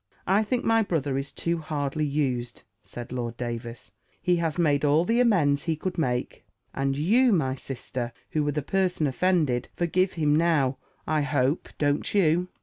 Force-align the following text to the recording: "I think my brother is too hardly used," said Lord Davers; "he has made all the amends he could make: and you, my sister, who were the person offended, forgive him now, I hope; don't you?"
"I 0.25 0.43
think 0.43 0.65
my 0.65 0.81
brother 0.81 1.15
is 1.15 1.31
too 1.31 1.59
hardly 1.59 2.05
used," 2.07 2.63
said 2.81 3.11
Lord 3.11 3.37
Davers; 3.37 3.91
"he 4.19 4.37
has 4.37 4.57
made 4.57 4.83
all 4.83 5.05
the 5.05 5.19
amends 5.19 5.65
he 5.65 5.75
could 5.75 5.99
make: 5.99 6.43
and 6.73 6.97
you, 6.97 7.31
my 7.31 7.53
sister, 7.53 8.11
who 8.31 8.43
were 8.43 8.51
the 8.53 8.63
person 8.63 9.05
offended, 9.05 9.69
forgive 9.75 10.13
him 10.13 10.35
now, 10.35 10.79
I 11.05 11.21
hope; 11.21 11.69
don't 11.77 12.15
you?" 12.15 12.47